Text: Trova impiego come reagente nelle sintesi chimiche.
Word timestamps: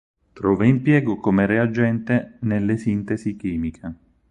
Trova 0.33 0.65
impiego 0.65 1.17
come 1.17 1.45
reagente 1.45 2.39
nelle 2.39 2.77
sintesi 2.77 3.35
chimiche. 3.35 3.93